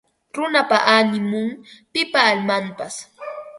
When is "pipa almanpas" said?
1.93-2.95